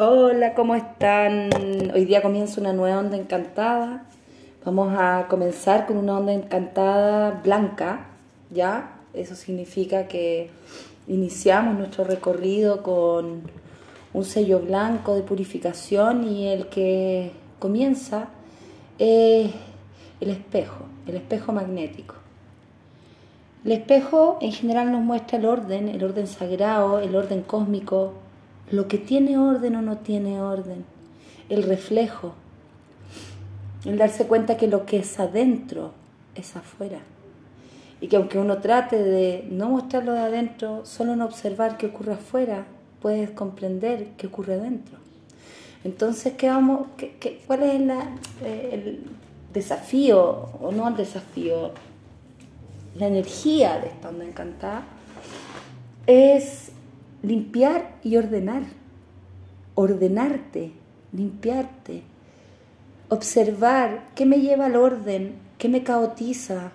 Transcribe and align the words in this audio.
Hola, 0.00 0.54
¿cómo 0.54 0.76
están? 0.76 1.50
Hoy 1.92 2.04
día 2.04 2.22
comienza 2.22 2.60
una 2.60 2.72
nueva 2.72 3.00
onda 3.00 3.16
encantada. 3.16 4.04
Vamos 4.64 4.94
a 4.96 5.26
comenzar 5.28 5.88
con 5.88 5.96
una 5.96 6.16
onda 6.16 6.32
encantada 6.32 7.40
blanca, 7.42 8.06
¿ya? 8.48 8.92
Eso 9.12 9.34
significa 9.34 10.06
que 10.06 10.50
iniciamos 11.08 11.76
nuestro 11.76 12.04
recorrido 12.04 12.84
con 12.84 13.42
un 14.14 14.24
sello 14.24 14.60
blanco 14.60 15.16
de 15.16 15.22
purificación 15.22 16.28
y 16.28 16.46
el 16.46 16.68
que 16.68 17.32
comienza 17.58 18.28
es 19.00 19.50
el 20.20 20.30
espejo, 20.30 20.84
el 21.08 21.16
espejo 21.16 21.52
magnético. 21.52 22.14
El 23.64 23.72
espejo 23.72 24.38
en 24.40 24.52
general 24.52 24.92
nos 24.92 25.02
muestra 25.02 25.38
el 25.38 25.46
orden, 25.46 25.88
el 25.88 26.04
orden 26.04 26.28
sagrado, 26.28 27.00
el 27.00 27.16
orden 27.16 27.42
cósmico, 27.42 28.12
lo 28.70 28.88
que 28.88 28.98
tiene 28.98 29.38
orden 29.38 29.76
o 29.76 29.82
no 29.82 29.98
tiene 29.98 30.40
orden, 30.40 30.84
el 31.48 31.62
reflejo, 31.62 32.34
el 33.84 33.96
darse 33.96 34.26
cuenta 34.26 34.56
que 34.56 34.68
lo 34.68 34.84
que 34.84 34.98
es 34.98 35.18
adentro 35.18 35.92
es 36.34 36.56
afuera. 36.56 36.98
Y 38.00 38.08
que 38.08 38.16
aunque 38.16 38.38
uno 38.38 38.58
trate 38.58 39.02
de 39.02 39.46
no 39.50 39.70
mostrarlo 39.70 40.12
de 40.12 40.20
adentro, 40.20 40.84
solo 40.84 41.14
en 41.14 41.22
observar 41.22 41.76
qué 41.78 41.86
ocurre 41.86 42.14
afuera, 42.14 42.66
puedes 43.00 43.30
comprender 43.30 44.08
qué 44.16 44.26
ocurre 44.26 44.54
adentro. 44.54 44.98
Entonces, 45.84 46.34
¿qué 46.34 46.48
vamos, 46.48 46.88
qué, 46.96 47.42
cuál 47.46 47.62
es 47.62 47.80
eh, 48.44 48.70
el 48.72 49.04
desafío, 49.52 50.20
o 50.60 50.70
no 50.72 50.88
el 50.88 50.96
desafío, 50.96 51.72
la 52.96 53.06
energía 53.06 53.78
de 53.78 53.88
esta 53.88 54.10
onda 54.10 54.24
encantada? 54.24 54.82
Es 56.06 56.72
limpiar 57.22 57.96
y 58.02 58.16
ordenar. 58.16 58.62
Ordenarte, 59.74 60.72
limpiarte. 61.12 62.02
Observar 63.08 64.08
qué 64.14 64.26
me 64.26 64.40
lleva 64.40 64.66
al 64.66 64.76
orden, 64.76 65.36
qué 65.56 65.68
me 65.68 65.82
caotiza, 65.82 66.72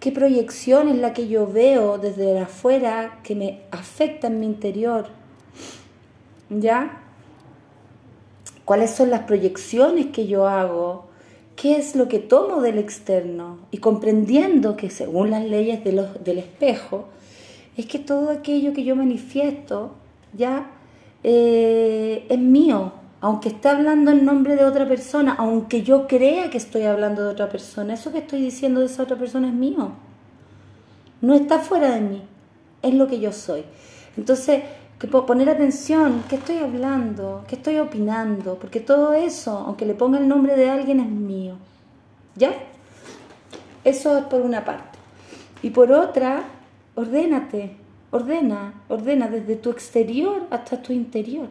qué 0.00 0.10
proyección 0.10 0.88
es 0.88 0.96
la 0.96 1.12
que 1.12 1.28
yo 1.28 1.46
veo 1.46 1.98
desde 1.98 2.38
afuera 2.40 3.20
que 3.22 3.36
me 3.36 3.60
afecta 3.70 4.26
en 4.26 4.40
mi 4.40 4.46
interior. 4.46 5.06
¿Ya? 6.50 7.02
¿Cuáles 8.64 8.90
son 8.90 9.10
las 9.10 9.20
proyecciones 9.20 10.06
que 10.06 10.26
yo 10.26 10.48
hago? 10.48 11.06
¿Qué 11.56 11.76
es 11.76 11.94
lo 11.94 12.08
que 12.08 12.18
tomo 12.18 12.60
del 12.60 12.78
externo? 12.78 13.60
Y 13.70 13.78
comprendiendo 13.78 14.76
que 14.76 14.90
según 14.90 15.30
las 15.30 15.44
leyes 15.44 15.84
del 15.84 16.38
espejo, 16.38 17.06
es 17.76 17.86
que 17.86 17.98
todo 17.98 18.30
aquello 18.30 18.72
que 18.72 18.84
yo 18.84 18.96
manifiesto 18.96 19.94
ya 20.34 20.70
eh, 21.24 22.26
es 22.28 22.38
mío, 22.38 22.92
aunque 23.20 23.50
esté 23.50 23.68
hablando 23.68 24.10
en 24.10 24.24
nombre 24.24 24.56
de 24.56 24.64
otra 24.64 24.86
persona, 24.86 25.34
aunque 25.38 25.82
yo 25.82 26.06
crea 26.06 26.50
que 26.50 26.58
estoy 26.58 26.82
hablando 26.82 27.22
de 27.22 27.30
otra 27.30 27.48
persona, 27.48 27.94
eso 27.94 28.12
que 28.12 28.18
estoy 28.18 28.40
diciendo 28.40 28.80
de 28.80 28.86
esa 28.86 29.04
otra 29.04 29.16
persona 29.16 29.48
es 29.48 29.54
mío. 29.54 29.92
No 31.20 31.34
está 31.34 31.60
fuera 31.60 31.90
de 31.94 32.00
mí, 32.00 32.22
es 32.82 32.94
lo 32.94 33.06
que 33.06 33.20
yo 33.20 33.32
soy. 33.32 33.64
Entonces, 34.16 34.62
que 34.98 35.06
puedo 35.06 35.24
poner 35.24 35.48
atención, 35.48 36.24
¿qué 36.28 36.36
estoy 36.36 36.58
hablando? 36.58 37.44
¿Qué 37.48 37.54
estoy 37.54 37.78
opinando? 37.78 38.56
Porque 38.56 38.80
todo 38.80 39.14
eso, 39.14 39.56
aunque 39.66 39.86
le 39.86 39.94
ponga 39.94 40.18
el 40.18 40.28
nombre 40.28 40.56
de 40.56 40.70
alguien, 40.70 41.00
es 41.00 41.08
mío. 41.08 41.56
¿Ya? 42.34 42.52
Eso 43.84 44.18
es 44.18 44.24
por 44.24 44.42
una 44.42 44.64
parte. 44.64 44.98
Y 45.62 45.70
por 45.70 45.92
otra, 45.92 46.44
ordénate, 46.94 47.76
ordena, 48.10 48.84
ordena 48.88 49.28
desde 49.28 49.56
tu 49.56 49.70
exterior 49.70 50.46
hasta 50.50 50.82
tu 50.82 50.92
interior. 50.92 51.48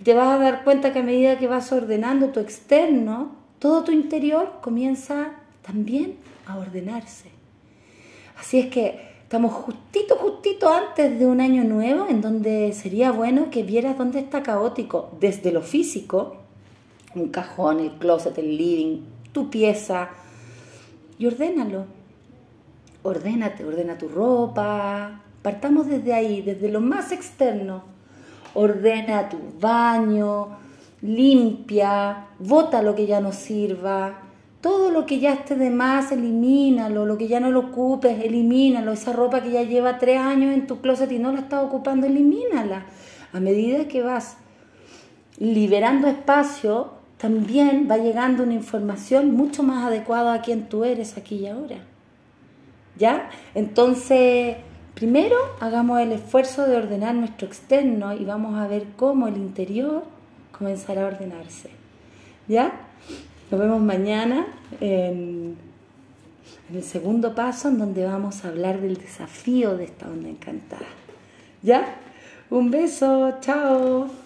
Y 0.00 0.04
te 0.04 0.14
vas 0.14 0.28
a 0.28 0.38
dar 0.38 0.64
cuenta 0.64 0.92
que 0.92 1.00
a 1.00 1.02
medida 1.02 1.38
que 1.38 1.48
vas 1.48 1.72
ordenando 1.72 2.28
tu 2.28 2.40
externo, 2.40 3.32
todo 3.58 3.84
tu 3.84 3.92
interior 3.92 4.52
comienza 4.60 5.32
también 5.62 6.16
a 6.46 6.58
ordenarse. 6.58 7.30
Así 8.38 8.58
es 8.58 8.66
que 8.66 9.00
estamos 9.22 9.52
justito, 9.52 10.16
justito 10.16 10.72
antes 10.72 11.18
de 11.18 11.26
un 11.26 11.40
año 11.40 11.64
nuevo 11.64 12.06
en 12.08 12.20
donde 12.20 12.72
sería 12.72 13.10
bueno 13.10 13.50
que 13.50 13.62
vieras 13.62 13.96
dónde 13.96 14.20
está 14.20 14.42
caótico, 14.42 15.10
desde 15.18 15.52
lo 15.52 15.62
físico, 15.62 16.36
un 17.14 17.28
cajón, 17.28 17.80
el 17.80 17.92
closet, 17.92 18.36
el 18.38 18.56
living, 18.56 19.00
tu 19.32 19.48
pieza, 19.48 20.10
y 21.18 21.26
ordénalo 21.26 21.86
ordénate, 23.06 23.64
ordena 23.64 23.98
tu 23.98 24.08
ropa. 24.08 25.20
Partamos 25.42 25.86
desde 25.86 26.12
ahí, 26.12 26.42
desde 26.42 26.68
lo 26.68 26.80
más 26.80 27.12
externo. 27.12 27.84
Ordena 28.54 29.28
tu 29.28 29.38
baño, 29.60 30.48
limpia, 31.02 32.26
bota 32.38 32.82
lo 32.82 32.94
que 32.94 33.06
ya 33.06 33.20
no 33.20 33.32
sirva. 33.32 34.22
Todo 34.60 34.90
lo 34.90 35.06
que 35.06 35.20
ya 35.20 35.32
esté 35.32 35.54
de 35.54 35.70
más, 35.70 36.10
elimínalo. 36.10 37.06
Lo 37.06 37.16
que 37.16 37.28
ya 37.28 37.38
no 37.38 37.50
lo 37.50 37.60
ocupes, 37.60 38.24
elimínalo. 38.24 38.92
Esa 38.92 39.12
ropa 39.12 39.42
que 39.42 39.50
ya 39.50 39.62
lleva 39.62 39.98
tres 39.98 40.18
años 40.18 40.54
en 40.54 40.66
tu 40.66 40.80
closet 40.80 41.12
y 41.12 41.18
no 41.18 41.32
la 41.32 41.40
estás 41.40 41.62
ocupando, 41.62 42.06
elimínala. 42.06 42.86
A 43.32 43.40
medida 43.40 43.86
que 43.86 44.02
vas 44.02 44.38
liberando 45.38 46.08
espacio, 46.08 46.90
también 47.18 47.86
va 47.90 47.98
llegando 47.98 48.42
una 48.42 48.54
información 48.54 49.34
mucho 49.34 49.62
más 49.62 49.84
adecuada 49.84 50.34
a 50.34 50.42
quien 50.42 50.68
tú 50.68 50.84
eres 50.84 51.16
aquí 51.16 51.36
y 51.36 51.46
ahora. 51.46 51.76
¿Ya? 52.98 53.30
Entonces, 53.54 54.56
primero 54.94 55.36
hagamos 55.60 56.00
el 56.00 56.12
esfuerzo 56.12 56.66
de 56.66 56.76
ordenar 56.76 57.14
nuestro 57.14 57.46
externo 57.46 58.14
y 58.14 58.24
vamos 58.24 58.58
a 58.58 58.66
ver 58.66 58.84
cómo 58.96 59.28
el 59.28 59.36
interior 59.36 60.04
comenzará 60.56 61.04
a 61.04 61.06
ordenarse. 61.06 61.70
¿Ya? 62.48 62.72
Nos 63.50 63.60
vemos 63.60 63.80
mañana 63.80 64.46
en, 64.80 65.56
el 66.72 66.82
segundo 66.82 67.34
paso 67.34 67.68
en 67.68 67.78
donde 67.78 68.04
vamos 68.04 68.44
a 68.44 68.48
hablar 68.48 68.80
del 68.80 68.96
desafío 68.96 69.76
de 69.76 69.84
esta 69.84 70.08
onda 70.08 70.28
encantada. 70.28 70.86
¿Ya? 71.62 71.96
Un 72.50 72.70
beso, 72.70 73.38
chao. 73.40 74.25